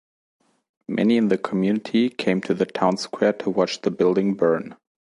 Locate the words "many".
0.87-1.15